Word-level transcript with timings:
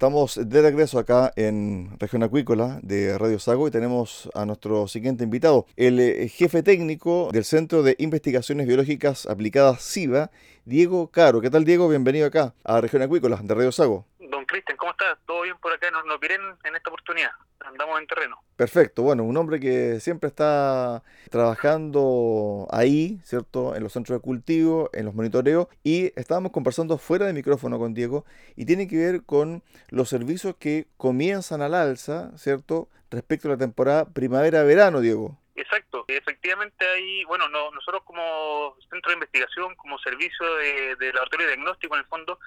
Estamos 0.00 0.40
de 0.48 0.62
regreso 0.62 0.98
acá 0.98 1.30
en 1.36 1.90
Región 1.98 2.22
Acuícola 2.22 2.80
de 2.82 3.18
Radio 3.18 3.38
Sago 3.38 3.68
y 3.68 3.70
tenemos 3.70 4.30
a 4.34 4.46
nuestro 4.46 4.88
siguiente 4.88 5.24
invitado, 5.24 5.66
el 5.76 6.00
eh, 6.00 6.26
jefe 6.28 6.62
técnico 6.62 7.28
del 7.34 7.44
Centro 7.44 7.82
de 7.82 7.96
Investigaciones 7.98 8.66
Biológicas 8.66 9.26
Aplicadas 9.26 9.82
SIVA, 9.82 10.30
Diego 10.64 11.08
Caro. 11.08 11.42
¿Qué 11.42 11.50
tal, 11.50 11.66
Diego? 11.66 11.86
Bienvenido 11.86 12.26
acá 12.26 12.54
a 12.64 12.80
Región 12.80 13.02
Acuícola 13.02 13.40
de 13.42 13.54
Radio 13.54 13.72
Sago. 13.72 14.06
Don 14.30 14.46
Cristian, 14.46 14.78
¿Todo 15.26 15.42
bien 15.42 15.56
por 15.58 15.72
acá? 15.72 15.90
Nos, 15.90 16.04
nos 16.04 16.18
en 16.22 16.76
esta 16.76 16.90
oportunidad. 16.90 17.30
Andamos 17.60 18.00
en 18.00 18.06
terreno. 18.06 18.42
Perfecto. 18.56 19.02
Bueno, 19.02 19.24
un 19.24 19.36
hombre 19.36 19.60
que 19.60 20.00
siempre 20.00 20.28
está 20.28 21.02
trabajando 21.30 22.66
ahí, 22.70 23.20
¿cierto? 23.24 23.74
En 23.76 23.82
los 23.82 23.92
centros 23.92 24.18
de 24.18 24.22
cultivo, 24.22 24.90
en 24.92 25.04
los 25.04 25.14
monitoreos. 25.14 25.68
Y 25.82 26.12
estábamos 26.18 26.52
conversando 26.52 26.98
fuera 26.98 27.26
de 27.26 27.32
micrófono 27.32 27.78
con 27.78 27.94
Diego 27.94 28.24
y 28.56 28.64
tiene 28.64 28.88
que 28.88 28.96
ver 28.96 29.22
con 29.24 29.62
los 29.88 30.08
servicios 30.08 30.54
que 30.58 30.86
comienzan 30.96 31.62
al 31.62 31.74
alza, 31.74 32.32
¿cierto? 32.36 32.88
Respecto 33.10 33.48
a 33.48 33.52
la 33.52 33.58
temporada 33.58 34.06
primavera-verano, 34.06 35.00
Diego. 35.00 35.39
Exacto, 35.60 36.06
efectivamente 36.08 36.86
hay, 36.86 37.22
bueno, 37.24 37.46
nosotros 37.48 38.02
como 38.04 38.74
centro 38.88 39.10
de 39.10 39.14
investigación, 39.14 39.74
como 39.76 39.98
servicio 39.98 40.54
de, 40.54 40.96
de 40.96 41.12
laboratorio 41.12 41.46
de 41.46 41.56
diagnóstico 41.56 41.94
en 41.94 42.00
el 42.00 42.06
fondo, 42.06 42.38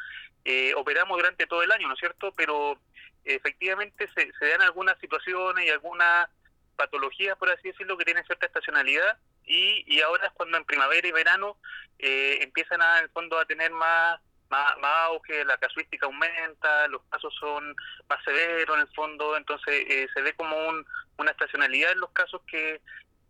eh, 0.44 0.74
operamos 0.75 1.16
durante 1.18 1.46
todo 1.46 1.62
el 1.62 1.72
año, 1.72 1.88
¿no 1.88 1.94
es 1.94 2.00
cierto? 2.00 2.34
Pero 2.35 2.79
efectivamente 3.24 4.09
se, 4.16 4.31
se 4.34 4.47
dan 4.47 4.63
algunas 4.63 4.97
situaciones 5.00 5.66
y 5.66 5.69
algunas 5.69 6.28
patologías, 6.75 7.38
por 7.38 7.51
así 7.51 7.68
decirlo, 7.68 7.97
que 7.97 8.06
tienen 8.06 8.25
cierta 8.25 8.47
estacionalidad 8.47 9.19
y, 9.45 9.84
y 9.85 10.01
ahora 10.01 10.25
es 10.25 10.34
cuando 10.34 10.57
en 10.57 10.66
primavera 10.66 11.07
y 11.07 11.12
verano 11.12 11.57
eh, 12.00 12.40
empiezan 12.41 12.81
a, 12.81 12.97
en 12.97 13.03
el 13.03 13.09
fondo 13.12 13.38
a 13.38 13.45
tener 13.45 13.72
más, 13.72 14.19
más, 14.50 14.78
más, 14.80 14.92
auge, 15.08 15.44
la 15.46 15.58
casuística 15.58 16.06
aumenta, 16.06 16.88
los 16.88 17.02
casos 17.09 17.34
son 17.40 17.76
más 18.09 18.24
severos 18.24 18.76
en 18.76 18.81
el 18.81 18.94
fondo, 18.96 19.36
entonces 19.38 19.86
eh, 19.90 20.08
se 20.14 20.22
ve 20.22 20.34
como 20.34 20.56
un, 20.68 20.86
una 21.18 21.31
estacionalidad 21.31 21.92
en 21.92 22.00
los 22.00 22.12
casos 22.12 22.42
que, 22.48 22.81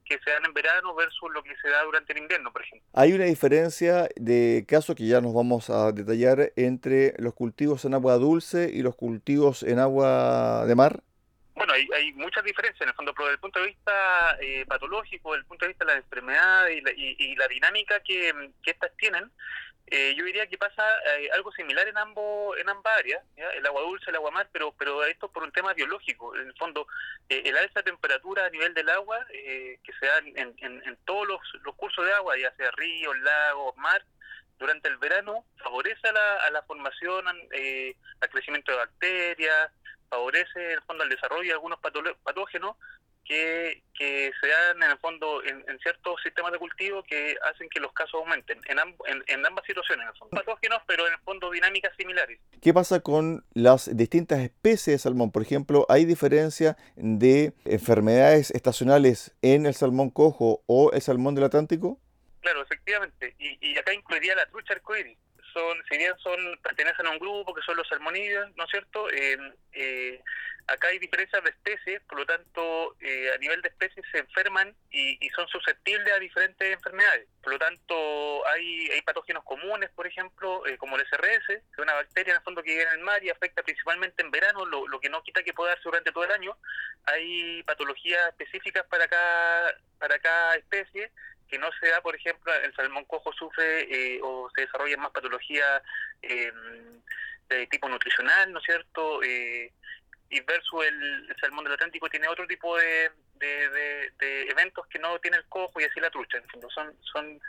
que 0.05 0.19
se 0.19 0.31
dan 0.31 0.45
en 0.45 0.53
verano 0.53 0.93
versus 0.95 1.31
lo 1.33 1.43
que 1.43 1.55
se 1.57 1.69
da 1.69 1.83
durante 1.83 2.13
el 2.13 2.19
invierno, 2.19 2.51
por 2.51 2.61
ejemplo. 2.61 2.87
Hay 2.93 3.13
una 3.13 3.25
diferencia 3.25 4.09
de 4.15 4.65
casos 4.67 4.95
que 4.95 5.07
ya 5.07 5.21
nos 5.21 5.33
vamos 5.33 5.69
a 5.69 5.91
detallar 5.91 6.51
entre 6.55 7.13
los 7.17 7.33
cultivos 7.33 7.85
en 7.85 7.93
agua 7.93 8.15
dulce 8.15 8.69
y 8.73 8.81
los 8.81 8.95
cultivos 8.95 9.63
en 9.63 9.79
agua 9.79 10.65
de 10.65 10.75
mar. 10.75 11.01
Bueno, 11.55 11.73
hay, 11.73 11.87
hay 11.95 12.11
muchas 12.13 12.43
diferencias 12.43 12.81
en 12.81 12.89
el 12.89 12.95
fondo, 12.95 13.13
pero 13.13 13.25
desde 13.25 13.35
el 13.35 13.39
punto 13.39 13.59
de 13.59 13.67
vista 13.67 14.37
eh, 14.41 14.65
patológico, 14.65 15.31
desde 15.31 15.41
el 15.41 15.45
punto 15.45 15.65
de 15.65 15.69
vista 15.69 15.85
de 15.85 15.93
las 15.93 16.03
enfermedades 16.03 16.77
y 16.77 16.81
la, 16.81 16.91
y, 16.91 17.15
y 17.19 17.35
la 17.35 17.47
dinámica 17.47 17.99
que, 17.99 18.51
que 18.63 18.71
estas 18.71 18.91
tienen, 18.97 19.31
eh, 19.95 20.15
yo 20.15 20.25
diría 20.25 20.47
que 20.47 20.57
pasa 20.57 20.83
eh, 21.17 21.29
algo 21.33 21.51
similar 21.51 21.87
en 21.87 21.99
ambos 21.99 22.57
en 22.57 22.67
ambas 22.67 22.97
áreas, 22.97 23.23
el 23.35 23.63
agua 23.67 23.83
dulce, 23.83 24.09
el 24.09 24.15
agua 24.15 24.31
mar, 24.31 24.49
pero 24.51 24.73
pero 24.75 25.03
esto 25.03 25.31
por 25.31 25.43
un 25.43 25.51
tema 25.51 25.71
biológico. 25.73 26.35
En 26.35 26.47
el 26.47 26.53
fondo, 26.55 26.87
eh, 27.29 27.43
el 27.45 27.55
alza 27.55 27.83
temperatura 27.83 28.47
a 28.47 28.49
nivel 28.49 28.73
del 28.73 28.89
agua, 28.89 29.23
eh, 29.29 29.77
que 29.83 29.93
se 29.93 30.07
da 30.07 30.17
en, 30.17 30.55
en, 30.57 30.97
todos 31.05 31.27
los, 31.27 31.41
los, 31.63 31.75
cursos 31.75 32.03
de 32.07 32.13
agua, 32.13 32.35
ya 32.39 32.51
sea 32.55 32.71
ríos, 32.71 33.15
lagos, 33.19 33.77
mar, 33.77 34.03
durante 34.57 34.87
el 34.87 34.97
verano, 34.97 35.45
favorece 35.57 36.07
a 36.07 36.11
la, 36.11 36.35
a 36.37 36.49
la 36.49 36.63
formación, 36.63 37.25
eh, 37.51 37.95
al 38.19 38.29
crecimiento 38.29 38.71
de 38.71 38.79
bacterias, 38.79 39.71
favorece 40.09 40.65
en 40.65 40.71
el 40.71 40.81
fondo 40.81 41.03
el 41.03 41.11
desarrollo 41.11 41.49
de 41.49 41.53
algunos 41.53 41.79
patógenos 42.23 42.77
que, 43.25 43.83
que 43.97 44.31
se 44.39 44.47
dan 44.47 44.83
en 44.83 44.91
el 44.91 44.97
fondo 44.97 45.43
en, 45.43 45.63
en, 45.67 45.79
ciertos 45.79 46.21
sistemas 46.21 46.51
de 46.51 46.59
cultivo 46.59 47.03
que 47.03 47.35
hacen 47.49 47.69
que 47.69 47.79
los 47.79 47.93
casos 47.93 48.15
aumenten 48.15 48.59
en, 48.67 48.79
amb 48.79 48.95
en, 49.07 49.23
en, 49.27 49.45
ambas 49.45 49.65
situaciones, 49.65 50.03
en 50.03 50.09
el 50.09 50.17
fondo. 50.17 50.35
patógenos, 50.35 50.81
pero 50.87 51.07
en 51.07 51.13
el 51.13 51.19
fondo 51.19 51.49
dinámicas 51.51 51.93
similares. 51.97 52.39
¿Qué 52.61 52.73
pasa 52.73 52.99
con 52.99 53.45
las 53.53 53.95
distintas 53.95 54.39
especies 54.39 54.95
de 54.95 54.99
salmón? 54.99 55.31
Por 55.31 55.41
ejemplo, 55.41 55.85
¿hay 55.89 56.05
diferencia 56.05 56.77
de 56.95 57.53
enfermedades 57.65 58.51
estacionales 58.51 59.35
en 59.41 59.65
el 59.65 59.73
salmón 59.73 60.09
cojo 60.09 60.63
o 60.67 60.91
el 60.91 61.01
salmón 61.01 61.35
del 61.35 61.45
Atlántico? 61.45 61.99
Claro, 62.41 62.61
efectivamente. 62.63 63.35
Y, 63.39 63.57
y 63.61 63.77
acá 63.77 63.93
incluiría 63.93 64.35
la 64.35 64.45
trucha 64.47 64.73
arcoíris. 64.73 65.17
Son, 65.53 65.83
si 65.89 65.97
bien 65.97 66.13
son 66.19 66.59
pertenecen 66.61 67.07
a 67.07 67.11
un 67.11 67.19
grupo 67.19 67.53
que 67.53 67.61
son 67.61 67.77
los 67.77 67.87
salmonídeos, 67.87 68.55
¿no 68.55 68.63
es 68.65 68.71
cierto? 68.71 69.09
Eh, 69.11 69.37
eh, 69.73 70.21
acá 70.67 70.87
hay 70.87 70.99
diferencias 70.99 71.43
de 71.43 71.49
especies, 71.51 72.01
por 72.03 72.19
lo 72.19 72.25
tanto, 72.25 72.95
eh, 72.99 73.31
a 73.33 73.37
nivel 73.37 73.61
de 73.61 73.69
especies 73.69 74.05
se 74.11 74.19
enferman 74.19 74.75
y, 74.91 75.29
son 75.35 75.47
susceptibles 75.47 76.13
a 76.13 76.19
diferentes 76.19 76.71
enfermedades. 76.71 77.27
Por 77.41 77.53
lo 77.53 77.59
tanto, 77.59 78.47
hay, 78.47 78.89
hay 78.91 79.01
patógenos 79.01 79.43
comunes, 79.43 79.89
por 79.91 80.05
ejemplo, 80.05 80.63
como 80.77 80.95
el 80.95 81.05
SRS, 81.07 81.47
que 81.47 81.53
es 81.55 81.79
una 81.79 81.93
bacteria 81.93 82.33
en 82.33 82.37
el 82.37 82.43
fondo 82.43 82.61
que 82.61 82.71
vive 82.71 82.83
en 82.83 82.99
el 82.99 82.99
mar 82.99 83.23
y 83.23 83.29
afecta 83.29 83.63
principalmente 83.63 84.21
en 84.21 84.29
verano, 84.29 84.65
lo, 84.65 84.87
lo 84.87 84.99
que 84.99 85.09
no 85.09 85.23
quita 85.23 85.43
que 85.43 85.53
pueda 85.53 85.71
darse 85.71 85.85
durante 85.85 86.11
todo 86.11 86.23
el 86.25 86.31
año. 86.31 86.55
Hay 87.05 87.63
patologías 87.63 88.27
específicas 88.29 88.85
para 88.85 89.07
cada, 89.07 89.75
para 89.97 90.19
cada 90.19 90.55
especie 90.55 91.11
que 91.53 91.59
no 91.59 91.67
se 91.79 91.87
da, 91.87 92.01
por 92.01 92.15
ejemplo, 92.15 92.51
el 92.65 92.73
salmón 92.73 93.05
cojo 93.05 93.31
sufre 93.31 93.83
eh, 93.83 94.19
o 94.23 94.49
se 94.55 94.61
desarrolla 94.61 94.97
más 94.97 95.11
patología 95.11 95.83
em, 96.23 96.99
de 97.47 97.67
tipo 97.67 97.87
nutricional, 97.87 98.51
¿no 98.51 98.57
es 98.57 98.65
cierto? 98.65 99.21
Eh, 99.21 99.71
y 100.31 100.39
versus 100.39 100.83
el, 100.83 101.35
salmón 101.39 101.63
del 101.65 101.75
Atlántico 101.75 102.09
tiene 102.09 102.27
otro 102.27 102.47
tipo 102.47 102.75
de, 102.75 103.11
de, 103.35 104.49
eventos 104.49 104.87
que 104.87 104.97
no 104.97 105.19
tiene 105.19 105.37
el 105.37 105.45
cojo 105.45 105.79
y 105.79 105.83
así 105.83 105.99
la 105.99 106.09
trucha. 106.09 106.39
En 106.39 106.47
fondo, 106.49 106.67
son, 106.71 106.91
son, 107.03 107.39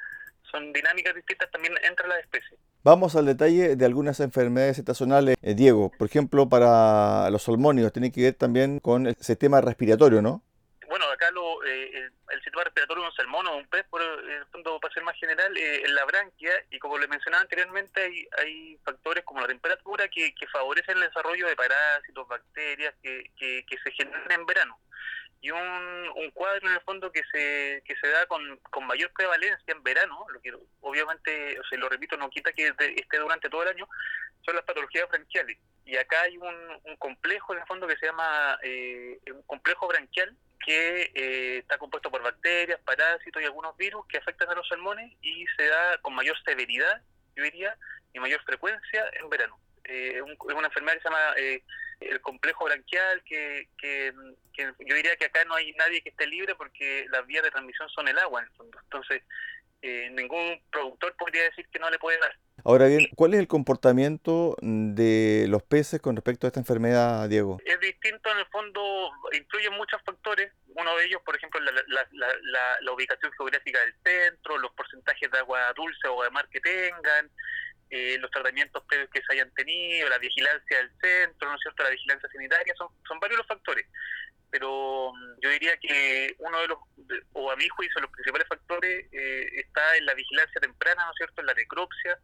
son 0.50 0.70
dinámicas 0.74 1.14
distintas 1.14 1.50
también 1.50 1.72
entre 1.82 2.06
las 2.06 2.18
especies. 2.18 2.60
Vamos 2.82 3.16
al 3.16 3.24
detalle 3.24 3.74
de 3.74 3.86
algunas 3.86 4.20
enfermedades 4.20 4.78
estacionales, 4.78 5.36
eh, 5.40 5.54
Diego. 5.54 5.90
Por 5.96 6.08
ejemplo, 6.08 6.46
para 6.46 7.30
los 7.30 7.44
salmónidos 7.44 7.94
tiene 7.94 8.12
que 8.12 8.20
ver 8.20 8.34
también 8.34 8.80
con 8.80 9.06
el 9.06 9.16
sistema 9.16 9.62
respiratorio, 9.62 10.20
¿no? 10.20 10.42
Sistema 12.54 12.64
respiratorio 12.66 13.02
de 13.02 13.08
un 13.08 13.16
salmón 13.16 13.46
o 13.48 13.56
un 13.56 13.66
pez, 13.66 13.84
por 13.90 14.00
el 14.00 14.46
fondo, 14.52 14.78
para 14.78 14.94
ser 14.94 15.02
más 15.02 15.16
general, 15.16 15.56
eh, 15.56 15.82
en 15.84 15.92
la 15.92 16.04
branquia, 16.04 16.52
y 16.70 16.78
como 16.78 16.98
le 16.98 17.08
mencionaba 17.08 17.42
anteriormente, 17.42 18.00
hay, 18.00 18.28
hay 18.38 18.78
factores 18.84 19.24
como 19.24 19.40
la 19.40 19.48
temperatura 19.48 20.06
que, 20.06 20.32
que 20.36 20.46
favorecen 20.46 20.96
el 20.96 21.08
desarrollo 21.08 21.48
de 21.48 21.56
parásitos, 21.56 22.28
bacterias 22.28 22.94
que, 23.02 23.28
que, 23.36 23.76
se 23.82 23.90
generan 23.90 24.30
en 24.30 24.46
verano. 24.46 24.78
Y 25.40 25.50
un, 25.50 25.58
un, 26.14 26.30
cuadro 26.30 26.68
en 26.68 26.74
el 26.74 26.80
fondo 26.82 27.10
que 27.10 27.22
se, 27.32 27.82
que 27.84 27.96
se 27.96 28.06
da 28.06 28.24
con, 28.26 28.56
con 28.70 28.86
mayor 28.86 29.10
prevalencia 29.14 29.74
en 29.74 29.82
verano, 29.82 30.24
lo 30.28 30.40
que 30.40 30.54
obviamente, 30.80 31.58
o 31.58 31.64
sea, 31.64 31.76
lo 31.76 31.88
repito, 31.88 32.16
no 32.16 32.30
quita 32.30 32.52
que 32.52 32.68
esté 32.68 33.18
durante 33.18 33.50
todo 33.50 33.64
el 33.64 33.70
año, 33.70 33.88
son 34.44 34.54
las 34.54 34.64
patologías 34.64 35.08
branquiales. 35.08 35.58
Y 35.84 35.96
acá 35.96 36.22
hay 36.22 36.36
un, 36.36 36.80
un 36.84 36.96
complejo 36.96 37.52
en 37.52 37.60
el 37.60 37.66
fondo 37.66 37.86
que 37.86 37.96
se 37.96 38.06
llama 38.06 38.58
eh, 38.62 39.18
un 39.30 39.42
complejo 39.42 39.86
branquial, 39.86 40.36
que 40.64 41.10
eh, 41.14 41.58
está 41.58 41.78
compuesto 41.78 42.10
por 42.10 42.22
bacterias, 42.22 42.80
parásitos 42.80 43.42
y 43.42 43.44
algunos 43.44 43.76
virus 43.76 44.06
que 44.06 44.18
afectan 44.18 44.48
a 44.48 44.54
los 44.54 44.66
salmones 44.66 45.12
y 45.20 45.44
se 45.56 45.66
da 45.66 45.98
con 45.98 46.14
mayor 46.14 46.36
severidad, 46.44 47.02
yo 47.36 47.44
diría, 47.44 47.76
y 48.12 48.20
mayor 48.20 48.42
frecuencia 48.44 49.04
en 49.20 49.28
verano. 49.28 49.58
Eh, 49.84 50.16
es 50.16 50.54
una 50.54 50.68
enfermedad 50.68 50.94
que 50.94 51.02
se 51.02 51.08
llama 51.08 51.34
eh, 51.36 51.62
el 52.00 52.20
complejo 52.22 52.64
branquial, 52.64 53.22
que, 53.24 53.68
que, 53.76 54.14
yo 54.56 54.94
diría 54.94 55.16
que 55.16 55.26
acá 55.26 55.44
no 55.44 55.54
hay 55.54 55.72
nadie 55.72 56.00
que 56.00 56.08
esté 56.08 56.26
libre 56.26 56.54
porque 56.54 57.06
las 57.10 57.26
vías 57.26 57.42
de 57.42 57.50
transmisión 57.50 57.88
son 57.90 58.08
el 58.08 58.18
agua, 58.18 58.40
en 58.40 58.46
el 58.46 58.52
fondo. 58.54 58.78
Entonces, 58.84 59.22
ningún 60.12 60.60
productor 60.70 61.14
podría 61.16 61.44
decir 61.44 61.66
que 61.70 61.78
no 61.78 61.90
le 61.90 61.98
puede 61.98 62.18
dar. 62.18 62.36
Ahora 62.64 62.86
bien, 62.86 63.08
¿cuál 63.14 63.34
es 63.34 63.40
el 63.40 63.48
comportamiento 63.48 64.56
de 64.62 65.46
los 65.48 65.62
peces 65.62 66.00
con 66.00 66.16
respecto 66.16 66.46
a 66.46 66.48
esta 66.48 66.60
enfermedad, 66.60 67.28
Diego? 67.28 67.58
Es 67.64 67.78
distinto 67.80 68.30
en 68.30 68.38
el 68.38 68.46
fondo, 68.46 69.10
influyen 69.32 69.74
muchos 69.74 70.00
factores. 70.02 70.50
Uno 70.74 70.96
de 70.96 71.04
ellos, 71.04 71.20
por 71.24 71.36
ejemplo, 71.36 71.60
la, 71.60 72.08
la, 72.80 72.92
ubicación 72.92 73.32
geográfica 73.36 73.80
del 73.80 73.94
centro, 74.02 74.56
los 74.58 74.72
porcentajes 74.72 75.30
de 75.30 75.38
agua 75.38 75.72
dulce 75.76 76.08
o 76.08 76.22
de 76.22 76.30
mar 76.30 76.48
que 76.48 76.60
tengan, 76.60 77.30
eh, 77.90 78.16
los 78.18 78.30
tratamientos 78.30 78.82
previos 78.84 79.10
que 79.10 79.20
se 79.20 79.32
hayan 79.34 79.52
tenido, 79.54 80.08
la 80.08 80.18
vigilancia 80.18 80.78
del 80.78 80.90
centro, 81.02 81.48
¿no 81.48 81.56
es 81.56 81.60
cierto?, 81.60 81.82
la 81.82 81.90
vigilancia 81.90 82.28
sanitaria, 82.32 82.74
son, 82.78 82.88
son 83.06 83.20
varios 83.20 83.38
los 83.38 83.46
factores. 83.46 83.86
Pero 84.50 85.12
mm, 85.12 85.40
yo 85.40 85.50
diría 85.50 85.76
que 85.78 86.34
uno 86.38 86.60
de 86.60 86.68
los, 86.68 86.78
o 87.32 87.50
a 87.50 87.56
mi 87.56 87.68
juicio, 87.68 88.00
los 88.00 88.10
principales 88.10 88.48
factores 88.48 89.06
eh, 89.12 89.48
está 89.54 89.96
en 89.96 90.06
la 90.06 90.14
vigilancia 90.14 90.60
temprana, 90.60 91.04
¿no 91.04 91.10
es 91.10 91.16
cierto?, 91.16 91.40
en 91.40 91.46
la 91.46 91.54
necropsia, 91.54 92.18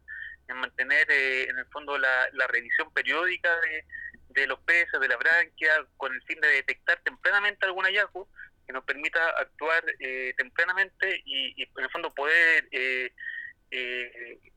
en 0.47 0.57
mantener 0.57 1.09
eh, 1.09 1.43
en 1.49 1.57
el 1.57 1.65
fondo 1.67 1.97
la, 1.97 2.29
revisión 2.47 2.91
periódica 2.93 3.59
de, 3.61 3.85
de, 4.29 4.47
los 4.47 4.59
peces, 4.59 4.99
de 4.99 5.07
la 5.07 5.17
branquia, 5.17 5.85
con 5.97 6.13
el 6.13 6.21
fin 6.23 6.39
de 6.41 6.47
detectar 6.47 6.99
tempranamente 7.03 7.65
algún 7.65 7.85
hallazgo 7.85 8.27
que 8.65 8.73
nos 8.73 8.83
permita 8.83 9.29
actuar 9.39 9.83
eh, 9.99 10.33
tempranamente 10.37 11.21
y, 11.25 11.63
en 11.63 11.83
el 11.83 11.89
fondo 11.89 12.13
poder 12.13 12.67
eh, 12.71 13.11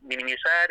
minimizar 0.01 0.69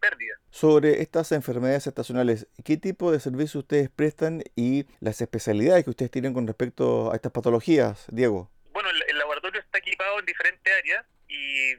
pérdidas. 0.00 0.38
Sobre 0.50 1.02
estas 1.02 1.32
enfermedades 1.32 1.86
estacionales, 1.86 2.46
¿qué 2.64 2.76
tipo 2.76 3.12
de 3.12 3.20
servicios 3.20 3.56
ustedes 3.56 3.90
prestan 3.90 4.42
y 4.56 4.86
las 5.00 5.20
especialidades 5.20 5.84
que 5.84 5.90
ustedes 5.90 6.10
tienen 6.10 6.34
con 6.34 6.46
respecto 6.46 7.12
a 7.12 7.16
estas 7.16 7.32
patologías, 7.32 8.06
Diego? 8.10 8.50
Bueno, 8.72 8.88
el 8.90 9.18
laboratorio 9.18 9.60
está 9.60 9.78
equipado 9.78 10.18
en 10.18 10.26
diferentes 10.26 10.72
áreas 10.74 11.04
y 11.28 11.74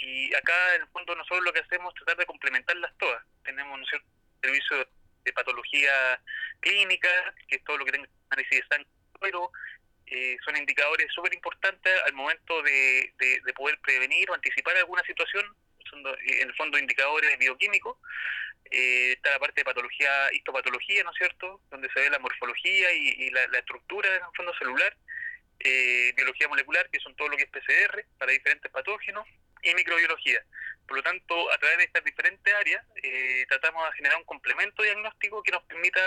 y 0.00 0.34
acá, 0.34 0.74
en 0.76 0.82
el 0.82 0.88
fondo, 0.88 1.14
nosotros 1.14 1.44
lo 1.44 1.52
que 1.52 1.60
hacemos 1.60 1.92
es 1.92 2.04
tratar 2.04 2.16
de 2.16 2.26
complementarlas 2.26 2.96
todas. 2.98 3.22
Tenemos 3.44 3.78
un 3.78 3.84
servicio 4.42 4.88
de 5.24 5.32
patología 5.32 6.22
clínica, 6.60 7.08
que 7.48 7.56
es 7.56 7.64
todo 7.64 7.76
lo 7.76 7.84
que 7.84 7.92
tenga 7.92 8.08
análisis 8.30 8.60
de 8.60 8.66
sangre, 8.68 8.88
pero 9.20 9.52
eh, 10.10 10.36
son 10.44 10.56
indicadores 10.56 11.06
súper 11.12 11.32
importantes 11.32 11.92
al 12.06 12.12
momento 12.14 12.62
de, 12.62 13.12
de, 13.18 13.52
poder 13.54 13.78
prevenir 13.80 14.28
o 14.30 14.34
anticipar 14.34 14.76
alguna 14.76 15.02
situación. 15.04 15.44
Son, 15.88 16.04
en 16.06 16.48
el 16.48 16.54
fondo, 16.54 16.78
indicadores 16.78 17.38
bioquímicos. 17.38 17.96
Eh, 18.70 19.12
está 19.12 19.30
la 19.30 19.38
parte 19.38 19.60
de 19.60 19.64
patología, 19.64 20.32
histopatología, 20.32 21.02
¿no 21.04 21.10
es 21.10 21.16
cierto?, 21.16 21.60
donde 21.70 21.88
se 21.92 22.00
ve 22.00 22.10
la 22.10 22.18
morfología 22.18 22.92
y, 22.92 23.30
la, 23.30 23.44
estructura 23.58 24.10
del 24.10 24.22
fondo 24.36 24.52
celular. 24.54 24.96
Eh, 25.60 26.12
biología 26.16 26.48
molecular, 26.48 26.88
que 26.90 27.00
son 27.00 27.14
todo 27.16 27.28
lo 27.28 27.36
que 27.36 27.44
es 27.44 27.50
PCR 27.50 28.04
para 28.18 28.32
diferentes 28.32 28.70
patógenos, 28.72 29.26
y 29.62 29.74
microbiología. 29.74 30.42
Por 30.86 30.96
lo 30.96 31.02
tanto, 31.02 31.52
a 31.52 31.58
través 31.58 31.78
de 31.78 31.84
estas 31.84 32.04
diferentes 32.04 32.52
áreas, 32.54 32.84
eh, 33.02 33.44
tratamos 33.48 33.84
de 33.86 33.96
generar 33.96 34.18
un 34.18 34.24
complemento 34.24 34.82
diagnóstico 34.82 35.42
que 35.42 35.52
nos 35.52 35.62
permita 35.64 36.00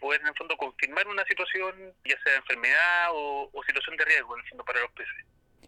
poder, 0.00 0.20
en 0.20 0.28
el 0.28 0.34
fondo, 0.34 0.56
confirmar 0.56 1.06
una 1.06 1.24
situación, 1.24 1.74
ya 2.04 2.16
sea 2.22 2.36
enfermedad 2.36 3.08
o, 3.12 3.50
situación 3.66 3.96
de 3.96 4.04
riesgo, 4.04 4.36
en 4.36 4.42
el 4.42 4.48
fondo, 4.48 4.64
para 4.64 4.80
los 4.80 4.90
peces. 4.92 5.14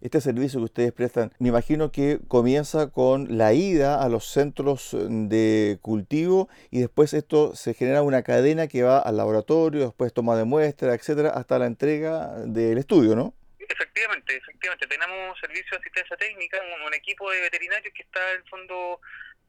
Este 0.03 0.21
servicio 0.21 0.61
que 0.61 0.65
ustedes 0.65 0.93
prestan, 0.93 1.33
me 1.39 1.49
imagino 1.49 1.91
que 1.91 2.19
comienza 2.29 2.91
con 2.91 3.39
la 3.39 3.55
ida 3.55 4.03
a 4.03 4.09
los 4.11 4.27
centros 4.27 4.95
de 4.95 5.79
cultivo 5.81 6.51
y 6.71 6.81
después 6.81 7.15
esto 7.15 7.57
se 7.57 7.73
genera 7.73 8.03
una 8.03 8.23
cadena 8.23 8.69
que 8.69 8.83
va 8.83 8.99
al 8.99 9.17
laboratorio, 9.17 9.87
después 9.87 10.13
toma 10.13 10.37
de 10.37 10.45
muestra, 10.45 10.95
etcétera, 10.95 11.31
hasta 11.31 11.59
la 11.59 11.67
entrega 11.67 12.29
del 12.45 12.77
estudio, 12.77 13.17
¿no? 13.17 13.35
Efectivamente, 13.59 14.37
efectivamente. 14.37 14.87
Tenemos 14.87 15.17
un 15.35 15.41
servicio 15.41 15.71
de 15.73 15.77
asistencia 15.79 16.17
técnica, 16.17 16.59
un, 16.87 16.95
equipo 16.95 17.31
de 17.31 17.41
veterinarios 17.41 17.93
que 17.95 18.03
está 18.03 18.33
en 18.33 18.45
fondo 18.47 19.01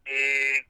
eh, 0.06 0.66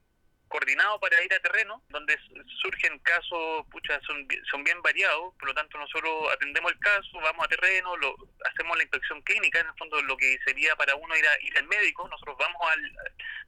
coordinado 0.48 0.98
para 1.00 1.22
ir 1.22 1.32
a 1.32 1.40
terreno, 1.40 1.82
donde 1.88 2.18
surgen 2.60 2.98
casos, 3.00 3.66
pucha, 3.70 4.00
son, 4.06 4.26
son 4.50 4.64
bien 4.64 4.80
variados, 4.82 5.34
por 5.38 5.48
lo 5.48 5.54
tanto 5.54 5.78
nosotros 5.78 6.32
atendemos 6.32 6.72
el 6.72 6.78
caso, 6.78 7.20
vamos 7.20 7.44
a 7.44 7.48
terreno, 7.48 7.96
lo, 7.96 8.16
hacemos 8.50 8.76
la 8.76 8.82
inspección 8.82 9.22
clínica, 9.22 9.60
en 9.60 9.68
el 9.68 9.74
fondo 9.78 10.00
lo 10.02 10.16
que 10.16 10.38
sería 10.44 10.74
para 10.76 10.94
uno 10.94 11.16
ir, 11.16 11.26
a, 11.26 11.40
ir 11.42 11.56
al 11.58 11.66
médico, 11.66 12.08
nosotros 12.08 12.36
vamos 12.38 12.62
al 12.70 12.92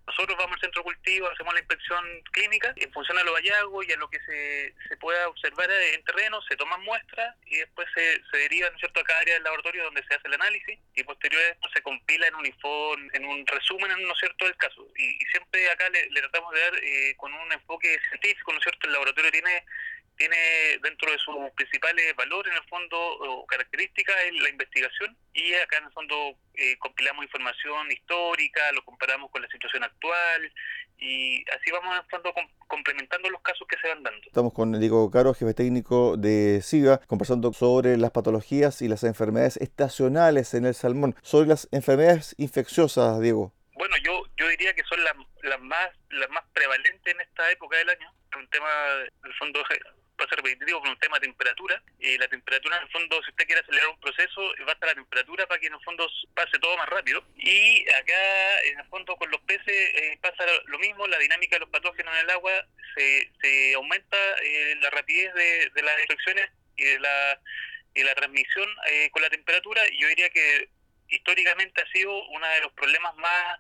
nosotros 0.07 0.37
vamos 0.39 0.55
al 0.55 0.61
centro 0.63 0.83
cultivo, 0.83 1.29
hacemos 1.29 1.55
la 1.55 1.61
inspección 1.61 2.05
clínica, 2.33 2.73
en 2.77 2.93
función 2.93 3.17
a 3.19 3.23
los 3.23 3.35
hallazgos 3.35 3.87
y 3.87 3.93
a 3.93 3.97
lo 3.97 4.11
que 4.11 4.19
se, 4.21 4.75
se 4.89 4.97
pueda 4.97 5.29
observar 5.29 5.71
en 5.71 6.03
terreno, 6.05 6.41
se 6.43 6.57
toman 6.57 6.83
muestras 6.83 7.37
y 7.47 7.59
después 7.59 7.87
se, 7.95 8.21
se 8.31 8.37
deriva 8.39 8.71
¿no 8.71 8.79
cierto? 8.79 9.01
a 9.01 9.05
cada 9.05 9.21
área 9.21 9.35
del 9.35 9.45
laboratorio 9.45 9.85
donde 9.85 10.03
se 10.09 10.15
hace 10.15 10.27
el 10.27 10.35
análisis 10.35 10.79
y 10.95 11.05
posterior 11.05 11.41
a 11.43 11.49
esto 11.51 11.69
se 11.73 11.83
compila 11.83 12.27
en 12.27 12.35
un 12.35 12.47
informe, 12.47 13.09
en 13.13 13.25
un 13.25 13.47
resumen, 13.47 13.91
¿no 14.03 14.15
cierto?, 14.17 14.47
del 14.47 14.57
caso. 14.57 14.87
Y, 14.97 15.19
siempre 15.31 15.71
acá 15.71 15.89
le, 15.91 16.11
le 16.11 16.21
tratamos 16.23 16.53
de 16.53 16.61
dar 16.61 16.85
eh, 16.91 17.15
con 17.17 17.33
un 17.33 17.53
enfoque 17.53 17.99
científico, 18.09 18.53
¿no 18.53 18.59
es 18.59 18.65
cierto? 18.65 18.87
El 18.87 18.95
laboratorio 18.95 19.31
tiene 19.31 19.65
tiene 20.21 20.37
dentro 20.83 21.11
de 21.11 21.17
sus 21.17 21.35
principales 21.57 22.15
valores, 22.15 22.53
en 22.53 22.63
el 22.63 22.69
fondo, 22.69 22.97
o 22.99 23.47
características, 23.47 24.15
la 24.43 24.51
investigación. 24.51 25.17
Y 25.33 25.55
acá, 25.55 25.79
en 25.79 25.85
el 25.85 25.93
fondo, 25.93 26.15
eh, 26.57 26.77
compilamos 26.79 27.25
información 27.25 27.91
histórica, 27.91 28.71
lo 28.73 28.85
comparamos 28.85 29.31
con 29.31 29.41
la 29.41 29.49
situación 29.49 29.83
actual, 29.83 30.53
y 30.99 31.43
así 31.57 31.71
vamos, 31.73 32.05
fondo, 32.11 32.35
complementando 32.69 33.31
los 33.31 33.41
casos 33.41 33.67
que 33.67 33.79
se 33.81 33.89
van 33.89 34.03
dando. 34.03 34.21
Estamos 34.27 34.53
con 34.53 34.79
Diego 34.79 35.11
Caro, 35.11 35.33
jefe 35.33 35.55
técnico 35.55 36.19
de 36.19 36.61
SIGA, 36.61 36.99
conversando 37.07 37.55
sobre 37.55 37.97
las 37.97 38.11
patologías 38.11 38.83
y 38.83 38.89
las 38.89 39.05
enfermedades 39.05 39.57
estacionales 39.57 40.53
en 40.53 40.67
el 40.67 40.75
salmón. 40.75 41.17
Sobre 41.23 41.49
las 41.49 41.67
enfermedades 41.73 42.35
infecciosas, 42.37 43.21
Diego. 43.23 43.55
Bueno, 43.73 43.97
yo, 44.05 44.25
yo 44.37 44.47
diría 44.49 44.75
que 44.75 44.85
son 44.85 45.03
las, 45.03 45.15
las, 45.43 45.61
más, 45.61 45.91
las 46.11 46.29
más 46.31 46.45
prevalentes 46.53 47.15
en 47.15 47.21
esta 47.21 47.51
época 47.51 47.77
del 47.79 47.91
año. 47.91 48.13
Un 48.37 48.49
tema, 48.49 48.69
en 49.03 49.31
el 49.31 49.35
fondo, 49.35 49.61
va 49.61 50.25
a 50.25 50.29
ser 50.29 50.39
repetitivo 50.39 50.81
por 50.81 50.91
un 50.91 50.99
tema 50.99 51.19
de 51.19 51.27
temperatura. 51.27 51.83
Eh, 51.99 52.17
la 52.19 52.29
temperatura, 52.29 52.77
en 52.77 52.83
el 52.83 52.91
fondo, 52.91 53.23
si 53.23 53.31
usted 53.31 53.47
quiere 53.47 53.61
acelerar 53.61 53.89
un 53.89 54.01
proceso, 54.01 54.53
basta 54.67 54.87
la 54.87 54.95
temperatura 54.95 55.47
para 55.47 55.61
que 55.61 55.67
en 55.67 55.75
el 55.75 55.81
fondo 55.81 56.07
pase 56.35 56.59
todo 56.59 56.77
más 56.77 56.89
rápido. 56.89 57.25
Y 57.37 57.89
acá, 57.91 58.63
en 58.65 58.79
el 58.79 58.87
fondo, 58.87 59.17
con 59.17 59.31
los 59.31 59.41
peces 59.43 59.67
eh, 59.69 60.19
pasa 60.21 60.45
lo 60.67 60.79
mismo, 60.79 61.07
la 61.07 61.19
dinámica 61.19 61.57
de 61.57 61.61
los 61.61 61.71
patógenos 61.71 62.15
en 62.15 62.21
el 62.21 62.31
agua 62.31 62.53
se, 62.95 63.31
se 63.41 63.75
aumenta 63.75 64.17
eh, 64.43 64.77
la 64.81 64.91
rapidez 64.91 65.35
de, 65.35 65.71
de, 65.75 65.83
las 65.83 66.01
infecciones 66.01 66.51
y 66.77 66.85
de 66.85 67.01
la, 67.01 67.41
y 67.95 68.03
la 68.03 68.15
transmisión 68.15 68.69
con 69.13 69.23
la 69.23 69.31
temperatura. 69.31 69.83
Y 69.91 70.01
yo 70.01 70.09
diría 70.09 70.31
que 70.31 70.69
históricamente 71.09 71.83
ha 71.83 71.93
sido 71.93 72.13
uno 72.29 72.47
de 72.47 72.61
los 72.61 72.73
problemas 72.73 73.15
más 73.17 73.59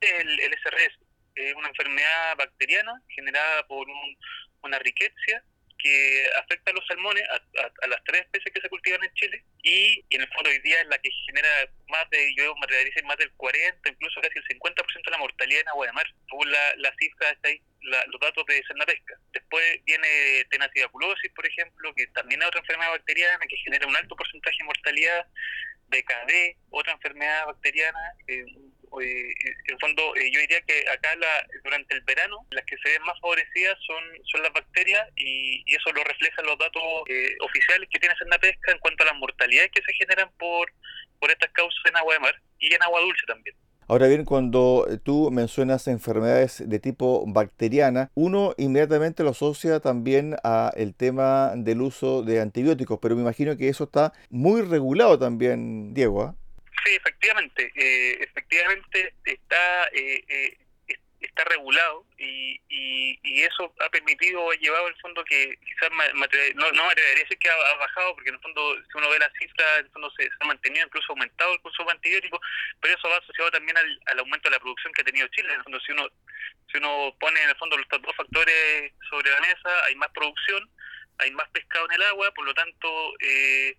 el, 0.00 0.40
el 0.40 0.52
SRS 0.52 0.98
es 1.34 1.54
una 1.54 1.68
enfermedad 1.68 2.36
bacteriana 2.36 3.00
generada 3.08 3.66
por 3.66 3.88
un, 3.88 4.18
una 4.62 4.78
riqueza 4.78 5.42
que 5.78 6.26
afecta 6.36 6.72
a 6.72 6.74
los 6.74 6.84
salmones, 6.86 7.22
a, 7.30 7.86
las 7.86 8.02
tres 8.04 8.22
especies 8.22 8.52
que 8.52 8.60
se 8.60 8.68
cultivan 8.68 9.02
en 9.04 9.14
Chile, 9.14 9.44
y, 9.62 10.04
en 10.10 10.22
el 10.22 10.28
fondo 10.34 10.50
hoy 10.50 10.58
día 10.60 10.80
es 10.80 10.86
la 10.88 10.98
que 10.98 11.10
genera 11.26 11.48
más 11.88 12.10
de, 12.10 12.34
yo 12.36 12.54
me 12.56 13.02
más 13.04 13.16
del 13.16 13.30
40, 13.32 13.88
incluso 13.88 14.20
casi 14.20 14.38
el 14.38 14.58
50% 14.58 15.04
de 15.04 15.10
la 15.10 15.18
mortalidad 15.18 15.60
en 15.60 15.68
agua 15.68 15.86
de 15.86 15.92
mar, 15.92 16.06
según 16.28 16.50
la, 16.50 16.74
la 16.76 16.92
cifra, 16.98 17.38
la, 17.82 18.04
los 18.06 18.20
datos 18.20 18.44
de 18.46 18.62
Pesca. 18.86 19.14
Después 19.32 19.84
viene 19.84 20.44
tenacidaculosis, 20.50 21.30
por 21.32 21.46
ejemplo, 21.46 21.94
que 21.94 22.06
también 22.08 22.42
es 22.42 22.48
otra 22.48 22.60
enfermedad 22.60 22.90
bacteriana 22.90 23.46
que 23.48 23.56
genera 23.58 23.86
un 23.86 23.96
alto 23.96 24.16
porcentaje 24.16 24.56
de 24.58 24.64
mortalidad, 24.64 25.26
BKD, 25.88 26.56
otra 26.70 26.92
enfermedad 26.92 27.46
bacteriana, 27.46 28.00
eh, 28.26 28.44
eh, 29.00 29.32
en 29.68 29.78
fondo 29.78 30.14
eh, 30.16 30.30
yo 30.32 30.40
diría 30.40 30.60
que 30.62 30.84
acá 30.90 31.14
la, 31.16 31.46
durante 31.64 31.94
el 31.94 32.02
verano 32.02 32.46
las 32.50 32.64
que 32.64 32.76
se 32.82 32.90
ven 32.90 33.02
más 33.02 33.18
favorecidas 33.20 33.76
son, 33.86 34.02
son 34.24 34.42
las 34.42 34.52
bacterias 34.52 35.06
y, 35.16 35.64
eso 35.74 35.92
lo 35.92 36.02
reflejan 36.02 36.46
los 36.46 36.58
datos 36.58 36.82
eh, 37.08 37.36
oficiales 37.40 37.88
que 37.90 38.00
tiene 38.00 38.14
pesca 38.40 38.72
en 38.72 38.78
cuanto 38.78 39.04
a 39.04 39.06
las 39.06 39.16
mortalidades 39.16 39.70
que 39.70 39.82
se 39.82 39.92
generan 39.94 40.30
por, 40.38 40.72
por 41.20 41.30
estas 41.30 41.52
causas 41.52 41.80
en 41.86 41.96
agua 41.96 42.14
de 42.14 42.20
mar 42.20 42.34
y 42.58 42.74
en 42.74 42.82
agua 42.82 43.00
dulce 43.00 43.24
también. 43.26 43.54
Ahora 43.86 44.06
bien, 44.06 44.24
cuando 44.26 44.86
tú 45.02 45.30
mencionas 45.30 45.88
enfermedades 45.88 46.62
de 46.68 46.78
tipo 46.78 47.24
bacteriana, 47.26 48.10
uno 48.14 48.54
inmediatamente 48.58 49.22
lo 49.22 49.30
asocia 49.30 49.80
también 49.80 50.36
a 50.44 50.70
el 50.76 50.94
tema 50.94 51.52
del 51.56 51.80
uso 51.80 52.22
de 52.22 52.40
antibióticos, 52.40 52.98
pero 53.00 53.16
me 53.16 53.22
imagino 53.22 53.56
que 53.56 53.68
eso 53.68 53.84
está 53.84 54.12
muy 54.28 54.60
regulado 54.60 55.18
también, 55.18 55.94
Diego. 55.94 56.22
¿ah? 56.22 56.34
Efectivamente, 56.96 57.72
eh, 57.74 58.18
efectivamente 58.20 59.14
está 59.24 59.88
eh, 59.92 60.24
eh, 60.28 60.58
está 61.20 61.44
regulado 61.44 62.04
y, 62.16 62.60
y, 62.68 63.42
eso 63.42 63.72
ha 63.80 63.88
permitido, 63.90 64.50
ha 64.50 64.54
llevado 64.56 64.88
el 64.88 64.96
fondo 65.00 65.24
que 65.24 65.56
quizás 65.64 65.90
no, 65.90 66.72
no 66.72 66.84
me 66.84 66.92
atrevería 66.92 67.22
a 67.22 67.24
decir 67.24 67.38
que 67.38 67.48
ha, 67.48 67.74
bajado, 67.76 68.14
porque 68.14 68.28
en 68.30 68.34
el 68.34 68.40
fondo, 68.40 68.74
si 68.74 68.98
uno 68.98 69.10
ve 69.10 69.18
las 69.18 69.32
cifras, 69.38 69.78
en 69.78 69.86
el 69.86 69.92
fondo 69.92 70.12
se, 70.16 70.28
ha 70.40 70.46
mantenido, 70.46 70.86
incluso 70.86 71.12
aumentado 71.12 71.54
el 71.54 71.60
consumo 71.60 71.90
de 71.90 71.96
antibióticos, 71.96 72.40
pero 72.80 72.94
eso 72.94 73.08
va 73.08 73.16
asociado 73.16 73.50
también 73.50 73.76
al, 73.76 74.00
al, 74.06 74.18
aumento 74.20 74.48
de 74.48 74.56
la 74.56 74.60
producción 74.60 74.92
que 74.92 75.02
ha 75.02 75.04
tenido 75.04 75.28
Chile. 75.28 75.48
En 75.48 75.58
el 75.58 75.62
fondo, 75.62 75.80
si 75.80 75.92
uno, 75.92 76.08
si 76.70 76.78
uno 76.78 77.16
pone 77.18 77.42
en 77.42 77.50
el 77.50 77.56
fondo 77.56 77.76
los 77.76 77.88
dos 77.88 78.16
factores 78.16 78.92
sobre 79.08 79.30
la 79.30 79.40
mesa, 79.40 79.84
hay 79.86 79.94
más 79.94 80.10
producción, 80.10 80.68
hay 81.18 81.30
más 81.32 81.48
pescado 81.50 81.86
en 81.86 81.92
el 81.92 82.02
agua, 82.02 82.32
por 82.32 82.44
lo 82.44 82.54
tanto, 82.54 83.14
eh, 83.20 83.76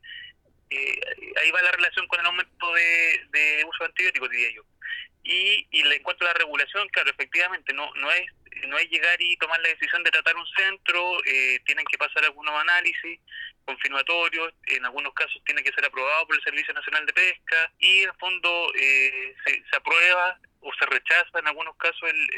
eh, 0.69 0.99
ahí 1.41 1.51
va 1.51 1.61
la 1.61 1.71
relación 1.71 2.07
con 2.07 2.19
el 2.19 2.25
aumento 2.25 2.73
de, 2.73 3.65
uso 3.65 3.83
de 3.83 3.85
antibióticos, 3.85 4.29
diría 4.29 4.51
yo. 4.51 4.63
Y, 5.23 5.67
y 5.71 5.81
en 5.81 6.03
cuanto 6.03 6.25
a 6.25 6.29
la 6.29 6.33
regulación, 6.33 6.87
claro, 6.89 7.11
efectivamente, 7.11 7.73
no, 7.73 7.91
no, 7.95 8.11
es, 8.11 8.25
no 8.67 8.77
es 8.77 8.89
llegar 8.89 9.21
y 9.21 9.37
tomar 9.37 9.59
la 9.59 9.69
decisión 9.69 10.03
de 10.03 10.11
tratar 10.11 10.35
un 10.35 10.47
centro, 10.47 11.23
eh, 11.25 11.59
tienen 11.65 11.85
que 11.85 11.97
pasar 11.97 12.23
algunos 12.25 12.53
análisis 12.55 13.19
confirmatorios, 13.69 14.53
en 14.67 14.85
algunos 14.85 15.13
casos 15.13 15.41
tiene 15.45 15.61
que 15.61 15.71
ser 15.71 15.85
aprobado 15.85 16.25
por 16.25 16.35
el 16.35 16.43
Servicio 16.43 16.73
Nacional 16.73 17.05
de 17.05 17.13
Pesca 17.13 17.71
y 17.77 18.01
en 18.01 18.15
fondo 18.15 18.71
eh, 18.75 19.35
se, 19.45 19.75
aprueba 19.75 20.39
o 20.61 20.71
se 20.73 20.85
rechaza 20.87 21.39
en 21.39 21.47
algunos 21.47 21.75
casos 21.77 22.01
el, 22.09 22.29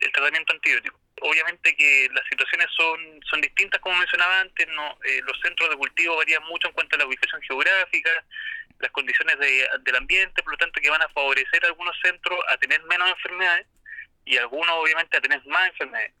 el, 0.00 0.12
tratamiento 0.12 0.54
antibiótico. 0.54 0.98
Obviamente 1.22 1.74
que 1.74 2.08
las 2.12 2.24
situaciones 2.28 2.66
son, 2.76 3.20
son 3.30 3.40
distintas, 3.40 3.80
como 3.80 3.96
mencionaba 3.96 4.40
antes, 4.40 4.68
no 4.68 4.98
eh, 5.04 5.20
los 5.24 5.38
centros 5.40 5.70
de 5.70 5.76
cultivo 5.76 6.16
varían 6.16 6.42
mucho 6.44 6.68
en 6.68 6.74
cuanto 6.74 6.96
a 6.96 6.98
la 6.98 7.06
ubicación 7.06 7.40
geográfica, 7.42 8.24
las 8.80 8.90
condiciones 8.90 9.38
de, 9.38 9.68
del 9.80 9.96
ambiente, 9.96 10.42
por 10.42 10.52
lo 10.52 10.58
tanto 10.58 10.80
que 10.80 10.90
van 10.90 11.02
a 11.02 11.08
favorecer 11.08 11.64
a 11.64 11.68
algunos 11.68 11.96
centros 12.02 12.38
a 12.48 12.58
tener 12.58 12.82
menos 12.84 13.08
enfermedades 13.08 13.66
y 14.26 14.36
algunos 14.36 14.70
obviamente 14.76 15.16
a 15.16 15.20
tener 15.20 15.44
más 15.46 15.70
enfermedades. 15.70 16.12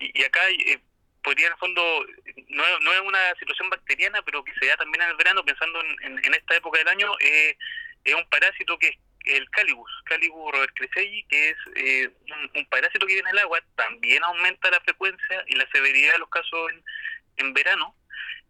Y, 0.00 0.20
y 0.20 0.24
acá 0.24 0.40
eh, 0.48 0.80
podría 1.22 1.46
en 1.46 1.52
el 1.52 1.58
fondo, 1.58 2.06
no, 2.48 2.80
no, 2.80 2.92
es 2.92 3.00
una 3.00 3.34
situación 3.38 3.70
bacteriana, 3.70 4.20
pero 4.22 4.44
que 4.44 4.52
se 4.60 4.66
da 4.66 4.76
también 4.76 5.02
en 5.02 5.10
el 5.10 5.16
verano, 5.16 5.44
pensando 5.44 5.80
en, 6.02 6.24
en, 6.24 6.34
esta 6.34 6.56
época 6.56 6.78
del 6.78 6.88
año, 6.88 7.10
eh, 7.20 7.56
es 8.04 8.14
un 8.14 8.28
parásito 8.28 8.78
que 8.78 8.98
el 9.24 9.48
Calibus, 9.50 9.90
Calibus 10.04 10.52
rovercresselli, 10.52 11.24
que 11.24 11.50
es 11.50 11.56
eh, 11.76 12.10
un, 12.54 12.66
parásito 12.66 13.06
que 13.06 13.14
viene 13.14 13.28
en 13.30 13.36
el 13.36 13.42
agua, 13.42 13.60
también 13.76 14.22
aumenta 14.22 14.70
la 14.70 14.80
frecuencia 14.80 15.44
y 15.46 15.54
la 15.56 15.68
severidad 15.70 16.12
de 16.12 16.18
los 16.18 16.28
casos 16.28 16.70
en, 16.72 16.84
en 17.38 17.54
verano 17.54 17.96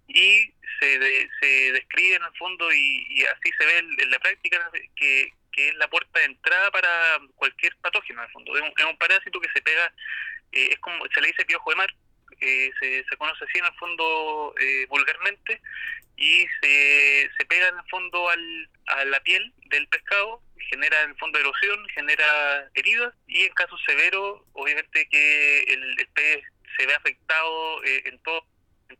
y 0.08 0.52
se, 0.80 1.28
se 1.40 1.72
describe 1.72 2.16
en 2.16 2.24
el 2.24 2.36
fondo 2.36 2.72
y, 2.72 3.24
así 3.24 3.50
se 3.58 3.64
ve 3.64 3.78
en, 3.78 4.10
la 4.10 4.18
práctica 4.18 4.70
que, 4.96 5.32
que, 5.52 5.68
es 5.68 5.74
la 5.76 5.88
puerta 5.88 6.18
de 6.18 6.26
entrada 6.26 6.70
para 6.70 7.20
cualquier 7.36 7.74
patógeno 7.76 8.20
en 8.20 8.26
el 8.26 8.32
fondo. 8.32 8.56
Es 8.56 8.84
un, 8.84 8.98
parásito 8.98 9.40
que 9.40 9.48
se 9.54 9.62
pega, 9.62 9.92
eh, 10.52 10.68
es 10.72 10.78
como 10.80 11.04
se 11.14 11.20
le 11.20 11.28
dice 11.28 11.44
piojo 11.44 11.70
de 11.70 11.76
mar, 11.76 11.94
eh, 12.40 12.70
se, 12.80 13.16
conoce 13.16 13.44
así 13.44 13.58
en 13.58 13.64
el 13.66 13.74
fondo 13.74 14.54
eh, 14.60 14.86
vulgarmente 14.88 15.60
y 16.16 16.46
se, 16.60 17.30
se 17.36 17.44
pega 17.46 17.68
en 17.68 17.78
el 17.78 17.88
fondo 17.90 18.28
al, 18.28 18.70
a 18.86 19.04
la 19.06 19.20
piel 19.20 19.52
del 19.70 19.86
pescado, 19.88 20.40
genera 20.70 21.02
en 21.02 21.10
el 21.10 21.16
fondo 21.16 21.38
erosión, 21.38 21.86
genera 21.94 22.70
heridas 22.74 23.14
y 23.26 23.44
en 23.44 23.52
casos 23.54 23.80
severos 23.86 24.42
obviamente 24.52 25.08
que 25.08 25.62
el, 25.64 26.08
pez 26.14 26.44
se 26.76 26.86
ve 26.86 26.94
afectado 26.94 27.84
en 27.84 28.18
todo 28.22 28.44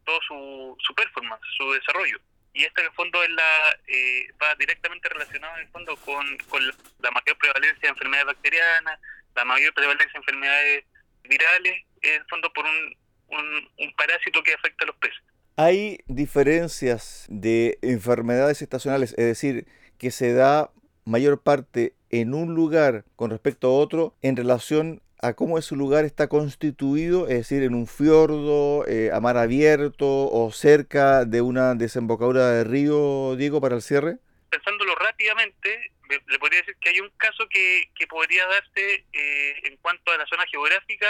todo 0.04 0.20
su, 0.26 0.76
su 0.80 0.94
performance, 0.94 1.42
su 1.56 1.72
desarrollo. 1.72 2.18
Y 2.52 2.62
esto 2.62 2.80
en 2.80 2.86
el 2.86 2.92
fondo 2.92 3.22
es 3.22 3.30
la, 3.30 3.78
eh, 3.88 4.28
va 4.40 4.54
directamente 4.54 5.08
relacionado 5.08 5.56
en 5.56 5.62
el 5.62 5.68
fondo 5.72 5.96
con, 5.96 6.38
con 6.48 6.62
la 7.00 7.10
mayor 7.10 7.36
prevalencia 7.38 7.80
de 7.82 7.88
enfermedades 7.88 8.26
bacterianas, 8.26 9.00
la 9.34 9.44
mayor 9.44 9.74
prevalencia 9.74 10.12
de 10.12 10.18
enfermedades 10.18 10.84
virales, 11.24 11.84
en 12.02 12.20
el 12.20 12.26
fondo 12.28 12.52
por 12.52 12.64
un, 12.64 12.96
un, 13.28 13.69
un 13.78 13.95
parásito 13.97 14.43
que 14.43 14.54
afecta 14.54 14.85
a 14.85 14.87
los 14.88 14.97
peces. 14.97 15.23
¿Hay 15.57 15.99
diferencias 16.07 17.26
de 17.28 17.78
enfermedades 17.83 18.61
estacionales, 18.61 19.12
es 19.12 19.25
decir, 19.25 19.66
que 19.99 20.11
se 20.11 20.33
da 20.33 20.71
mayor 21.04 21.40
parte 21.40 21.95
en 22.11 22.35
un 22.35 22.54
lugar 22.54 23.04
con 23.16 23.31
respecto 23.31 23.69
a 23.69 23.73
otro 23.73 24.14
en 24.23 24.37
relación 24.37 25.00
a 25.21 25.33
cómo 25.33 25.59
ese 25.59 25.75
lugar 25.75 26.04
está 26.04 26.28
constituido, 26.28 27.28
es 27.28 27.38
decir, 27.38 27.62
en 27.62 27.75
un 27.75 27.87
fiordo, 27.87 28.87
eh, 28.87 29.11
a 29.12 29.21
mar 29.21 29.38
abierto 29.38 30.28
o 30.31 30.50
cerca 30.52 31.25
de 31.25 31.40
una 31.40 31.75
desembocadura 31.75 32.50
de 32.50 32.64
río, 32.64 33.35
Diego, 33.37 33.61
para 33.61 33.76
el 33.76 33.83
cierre? 33.83 34.19
Pensándolo 34.50 34.95
rápidamente, 34.97 35.93
le 36.28 36.38
podría 36.38 36.61
decir 36.61 36.76
que 36.78 36.90
hay 36.90 37.00
un 37.00 37.09
caso 37.16 37.49
que, 37.49 37.90
que 37.95 38.07
podría 38.07 38.47
darse 38.47 39.07
eh, 39.12 39.54
en 39.64 39.76
cuanto 39.78 40.12
a 40.12 40.19
la 40.19 40.26
zona 40.26 40.45
geográfica, 40.50 41.07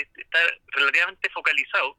está 0.00 0.38
relativamente 0.68 1.30
focalizado, 1.30 1.96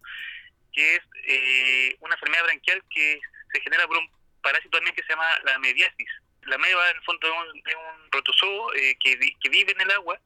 que 0.73 0.95
es 0.95 1.01
eh, 1.27 1.95
una 1.99 2.15
enfermedad 2.15 2.43
branquial 2.43 2.83
que 2.89 3.19
se 3.51 3.61
genera 3.61 3.87
por 3.87 3.97
un 3.97 4.09
parásito 4.41 4.77
también 4.77 4.95
que 4.95 5.03
se 5.03 5.09
llama 5.09 5.27
la 5.43 5.59
mediasis. 5.59 6.09
La 6.43 6.57
meva, 6.57 6.89
en 6.91 6.97
el 6.97 7.03
fondo, 7.03 7.27
es 7.27 7.33
un, 7.33 8.03
un 8.03 8.09
protozoo 8.09 8.71
que, 8.71 9.19
que 9.19 9.49
vive 9.49 9.73
en 9.73 9.81
el 9.81 9.91
agua 9.91 10.19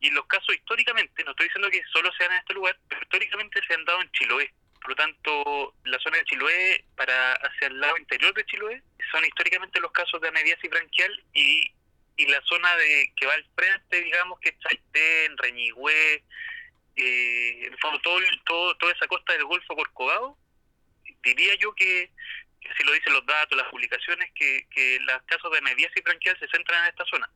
y 0.00 0.10
los 0.10 0.26
casos 0.26 0.54
históricamente, 0.54 1.24
no 1.24 1.30
estoy 1.30 1.46
diciendo 1.46 1.70
que 1.70 1.82
solo 1.90 2.12
sean 2.18 2.30
en 2.32 2.38
este 2.38 2.52
lugar, 2.54 2.78
pero 2.88 3.00
históricamente 3.02 3.60
se 3.66 3.74
han 3.74 3.84
dado 3.84 4.02
en 4.02 4.10
Chiloé. 4.12 4.52
Por 4.80 4.90
lo 4.90 4.96
tanto, 4.96 5.74
la 5.84 5.98
zona 5.98 6.18
de 6.18 6.24
Chiloé 6.24 6.84
para 6.94 7.32
hacia 7.32 7.68
el 7.68 7.80
lado 7.80 7.96
interior 7.96 8.34
de 8.34 8.44
Chiloé 8.44 8.82
son 9.10 9.24
históricamente 9.24 9.80
los 9.80 9.90
casos 9.92 10.20
de 10.20 10.28
anediasis 10.28 10.68
branquial 10.68 11.24
y, 11.32 11.72
y 12.18 12.26
la 12.26 12.40
zona 12.42 12.76
de 12.76 13.12
que 13.16 13.24
va 13.24 13.32
al 13.32 13.46
frente, 13.56 14.02
digamos, 14.02 14.38
que 14.40 14.50
es 14.50 14.58
Chaitén, 14.58 15.38
Reñigüe, 15.38 16.22
eh, 16.96 17.66
en 17.66 17.78
fondo 17.78 17.98
todo, 18.00 18.20
todo, 18.44 18.76
toda 18.76 18.92
esa 18.92 19.06
costa 19.06 19.32
del 19.32 19.44
Golfo 19.44 19.74
Corcovado, 19.74 20.36
diría 21.22 21.54
yo 21.56 21.74
que 21.74 22.10
si 22.76 22.84
lo 22.84 22.92
dicen 22.92 23.12
los 23.12 23.26
datos, 23.26 23.58
las 23.58 23.68
publicaciones, 23.68 24.30
que, 24.34 24.66
que 24.70 24.98
los 25.00 25.22
casos 25.24 25.50
de 25.52 25.60
mediasis 25.60 26.02
branquial 26.02 26.38
se 26.38 26.48
centran 26.48 26.84
en 26.84 26.90
esta 26.90 27.04
zona. 27.04 27.28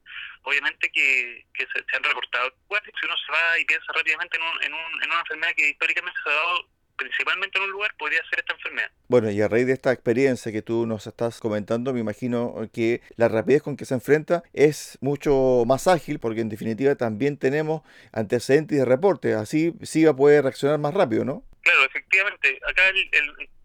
Obviamente 0.43 0.91
que, 0.91 1.45
que 1.53 1.67
se, 1.67 1.97
han 1.97 2.03
reportado 2.03 2.51
si 2.51 3.07
uno 3.07 3.17
se 3.17 3.33
va 3.33 3.59
y 3.59 3.65
piensa 3.65 3.93
rápidamente 3.93 4.37
en, 4.37 4.43
un, 4.43 4.63
en, 4.63 4.75
un, 4.75 5.03
en 5.03 5.11
una 5.11 5.21
enfermedad 5.21 5.55
que 5.55 5.69
históricamente 5.69 6.19
se 6.23 6.31
ha 6.31 6.33
dado 6.33 6.69
principalmente 6.99 7.57
en 7.59 7.65
un 7.65 7.71
lugar, 7.71 7.95
podría 7.99 8.21
ser 8.29 8.41
esta 8.41 8.53
enfermedad. 8.53 8.91
Bueno, 9.09 9.31
y 9.31 9.41
a 9.41 9.49
raíz 9.49 9.67
de 9.67 9.73
esta 9.73 9.93
experiencia 9.93 10.53
que 10.53 10.61
tú 10.61 10.87
nos 10.87 11.07
estás 11.07 11.41
comentando, 11.41 11.95
me 11.95 12.01
imagino 12.01 12.69
que 12.75 13.01
la 13.17 13.29
rapidez 13.29 13.63
con 13.63 13.77
que 13.77 13.87
se 13.87 13.95
enfrenta 13.95 14.43
es 14.53 14.99
mucho 15.01 15.65
más 15.67 15.87
ágil, 15.87 16.19
porque 16.19 16.43
en 16.43 16.51
definitiva 16.51 16.95
también 16.97 17.39
tenemos 17.39 17.83
antecedentes 18.13 18.79
de 18.79 18.85
reporte, 18.85 19.35
así 19.35 19.73
sí 19.83 20.05
va 20.05 20.11
a 20.11 20.17
poder 20.17 20.43
reaccionar 20.43 20.79
más 20.79 20.93
rápido, 20.93 21.25
¿no? 21.25 21.43
Claro, 21.63 21.85
efectivamente 21.85 22.59
acá 22.69 22.83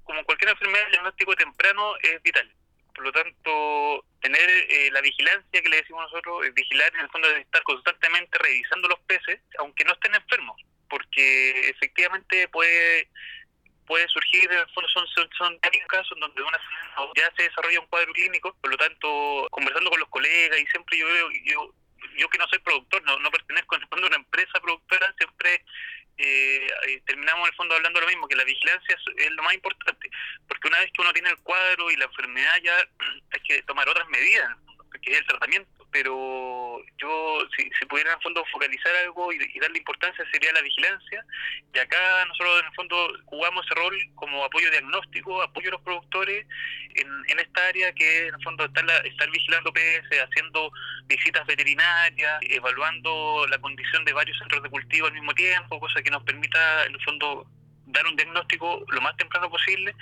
como 0.04 0.24
cualquier 0.26 0.52
enfermedad, 0.52 0.86
el 0.86 0.92
diagnóstico 0.92 1.36
temprano 1.36 1.94
es 2.02 2.22
vital. 2.22 2.50
Por 2.94 3.06
lo 3.06 3.12
tanto, 3.12 4.06
tener 4.22 4.50
eh, 4.50 4.90
la 4.92 5.02
vigilancia 5.02 5.62
que 5.62 5.70
le 5.70 5.78
decimos 5.78 6.04
nosotros, 6.04 6.46
vigilar 6.54 6.94
en 6.94 7.02
el 7.02 7.10
fondo 7.10 7.28
de 7.28 7.40
estar 7.40 7.64
constantemente 7.64 8.38
revisando 8.38 8.88
los 8.88 9.00
peces, 9.00 9.40
aunque 9.58 9.84
no 9.84 9.94
estén 9.94 10.14
enfermos, 10.14 10.62
porque 10.90 11.70
efectivamente 11.70 12.48
puede 12.50 13.10
puede 13.86 14.08
surgir, 14.08 14.50
son, 14.74 15.08
son, 15.08 15.30
son 15.38 15.60
casos 15.88 16.18
donde 16.20 16.42
una 16.42 16.60
ya 17.16 17.32
se 17.36 17.44
desarrolla 17.44 17.80
un 17.80 17.88
cuadro 17.88 18.14
clínico, 18.14 18.56
por 18.62 18.72
lo 18.72 18.78
tanto, 18.78 19.48
conversando 19.52 19.90
con 19.90 20.00
los 20.00 20.10
colegas 20.10 20.60
y 20.60 20.66
siempre 20.68 20.98
yo 20.98 21.06
veo, 21.06 21.30
yo, 21.46 21.74
yo 22.18 22.30
que 22.30 22.38
no 22.38 22.48
soy 22.48 22.60
productor, 22.60 23.04
no, 23.04 23.20
no 23.20 23.32
pertenezco 23.32 23.76
en 23.76 23.82
el 23.82 24.04
a 24.04 24.08
una 24.08 24.16
empresa 24.16 24.60
productora, 24.62 25.14
siempre 25.18 25.66
eh, 26.18 26.68
eh, 26.88 27.02
terminamos 27.06 27.42
en 27.42 27.52
el 27.52 27.58
fondo 27.58 27.76
hablando 27.76 28.00
lo 28.00 28.08
mismo, 28.08 28.28
que 28.28 28.36
la 28.36 28.44
vigilancia 28.44 28.98
es, 29.18 29.32
lo 29.32 29.44
más 29.44 29.54
importante, 29.54 30.10
porque 30.48 30.68
una 30.68 30.80
vez 30.80 30.92
que 30.94 31.02
uno 31.02 31.14
tiene 31.14 31.30
el 31.30 31.38
cuadro 31.38 31.92
y 31.92 31.98
la 31.98 32.06
enfermedad 32.06 32.56
ya 32.64 32.78
hay 33.32 33.40
que 33.42 33.62
tomar 33.64 33.88
otras 33.90 34.08
medidas, 34.10 34.50
que 35.02 35.12
es 35.12 35.20
el 35.20 35.28
tratamiento, 35.28 35.70
pero 35.94 36.82
yo 36.98 37.40
si, 37.56 37.70
si 37.80 37.86
pudiera 37.86 38.10
en 38.12 38.18
el 38.18 38.24
fondo 38.24 38.44
focalizar 38.52 38.92
algo 39.04 39.32
y, 39.32 39.38
darle 39.60 39.78
importancia 39.78 40.26
sería 40.32 40.52
la 40.52 40.62
vigilancia, 40.62 41.24
y 41.74 41.80
acá 41.80 42.26
nosotros 42.28 42.60
en 42.60 42.66
el 42.66 42.74
fondo 42.74 42.96
jugamos 43.26 43.66
ese 43.66 43.76
rol 43.76 43.96
como 44.16 44.44
apoyo 44.44 44.70
diagnóstico, 44.72 45.42
apoyo 45.42 45.70
a 45.70 45.72
los 45.74 45.82
productores 45.82 46.46
en, 46.96 47.08
en 47.28 47.40
esta 47.40 47.68
área 47.68 47.94
que 47.94 48.28
en 48.28 48.36
el 48.36 48.44
fondo 48.44 48.66
estar, 48.66 48.84
estar 49.06 49.30
vigilando 49.30 49.72
PS, 49.72 50.10
haciendo 50.28 50.72
visitas 51.06 51.46
veterinarias, 51.46 52.40
evaluando 52.42 53.46
la 53.50 53.60
condición 53.60 54.04
de 54.04 54.14
varios 54.14 54.38
centros 54.40 54.64
de 54.64 54.70
cultivo 54.70 55.08
al 55.08 55.14
mismo 55.14 55.34
tiempo, 55.34 55.80
cosa 55.80 56.02
que 56.02 56.12
nos 56.12 56.24
permita 56.24 56.86
en 56.86 56.96
el 56.96 57.04
fondo 57.04 57.46
dar 57.86 58.06
un 58.08 58.16
diagnóstico 58.16 58.84
lo 58.90 59.02
más 59.02 59.16
temprano 59.18 59.50
posible 59.50 59.96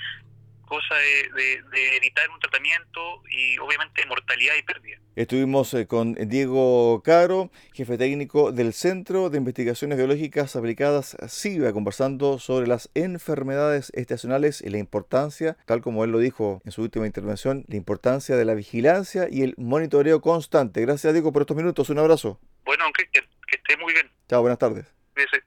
cosa 0.72 0.96
de, 0.96 1.98
evitar 1.98 2.30
un 2.30 2.40
tratamiento 2.40 3.22
y 3.30 3.58
obviamente 3.58 4.06
mortalidad 4.06 4.54
y 4.58 4.64
pérdida. 4.64 5.00
Estuvimos 5.18 5.74
eh, 5.74 5.86
con 5.86 6.14
Diego 6.14 7.04
Caro, 7.04 7.52
jefe 7.74 7.98
técnico 7.98 8.54
del 8.54 8.72
Centro 8.72 9.30
de 9.30 9.38
Investigaciones 9.38 9.98
Biológicas 9.98 10.56
Aplicadas 10.56 11.18
SIVA, 11.28 11.74
conversando 11.74 12.40
sobre 12.40 12.68
las 12.68 12.90
enfermedades 12.94 13.92
estacionales 13.96 14.62
y 14.62 14.70
la 14.70 14.78
importancia, 14.78 15.58
tal 15.66 15.82
como 15.82 16.06
él 16.06 16.12
lo 16.12 16.20
dijo 16.20 16.62
en 16.64 16.72
su 16.72 16.84
última 16.84 17.06
intervención, 17.06 17.66
la 17.68 17.76
importancia 17.76 18.38
de 18.38 18.46
la 18.46 18.54
vigilancia 18.54 19.28
y 19.30 19.42
el 19.42 19.56
monitoreo 19.58 20.22
constante. 20.22 20.80
Gracias 20.80 21.12
Diego 21.12 21.34
por 21.34 21.42
estos 21.42 21.58
minutos, 21.58 21.90
un 21.90 22.00
abrazo. 22.00 22.40
Bueno, 22.64 22.86
que, 22.98 23.10
que 23.12 23.26
esté 23.58 23.76
muy 23.76 23.92
bien. 23.92 24.10
Chao, 24.30 24.40
buenas 24.40 24.60
tardes. 24.60 24.86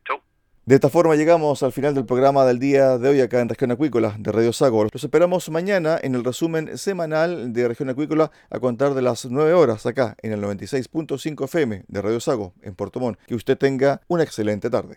Chao. 0.06 0.22
De 0.66 0.76
esta 0.76 0.88
forma 0.88 1.14
llegamos 1.14 1.62
al 1.62 1.72
final 1.72 1.94
del 1.94 2.06
programa 2.06 2.46
del 2.46 2.58
día 2.58 2.96
de 2.96 3.10
hoy 3.10 3.20
acá 3.20 3.40
en 3.40 3.50
Región 3.50 3.70
Acuícola 3.70 4.16
de 4.18 4.32
Radio 4.32 4.50
Sago. 4.50 4.84
Los 4.90 5.04
esperamos 5.04 5.50
mañana 5.50 5.98
en 6.02 6.14
el 6.14 6.24
resumen 6.24 6.78
semanal 6.78 7.52
de 7.52 7.68
Región 7.68 7.90
Acuícola 7.90 8.30
a 8.48 8.58
contar 8.60 8.94
de 8.94 9.02
las 9.02 9.26
9 9.26 9.52
horas 9.52 9.84
acá 9.84 10.16
en 10.22 10.32
el 10.32 10.40
96.5 10.40 11.44
FM 11.44 11.84
de 11.86 12.00
Radio 12.00 12.18
Sago 12.18 12.54
en 12.62 12.74
Puerto 12.74 12.98
Montt. 12.98 13.18
Que 13.26 13.34
usted 13.34 13.58
tenga 13.58 14.00
una 14.08 14.22
excelente 14.22 14.70
tarde. 14.70 14.96